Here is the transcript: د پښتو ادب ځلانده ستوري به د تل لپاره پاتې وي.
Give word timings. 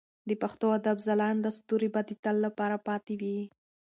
د 0.29 0.31
پښتو 0.41 0.67
ادب 0.77 0.97
ځلانده 1.07 1.49
ستوري 1.57 1.89
به 1.93 2.01
د 2.07 2.11
تل 2.23 2.35
لپاره 2.45 2.77
پاتې 2.87 3.13
وي. 3.21 3.37